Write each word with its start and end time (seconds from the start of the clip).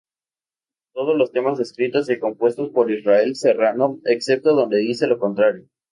Todos 0.95 1.15
los 1.15 1.31
temas 1.31 1.59
escritos 1.59 2.09
y 2.09 2.17
compuestos 2.17 2.71
por 2.71 2.89
Ismael 2.91 3.35
Serrano, 3.35 3.99
excepto 4.05 4.55
donde 4.55 4.77
dice 4.79 5.05
lo 5.05 5.19
contrario. 5.19 5.67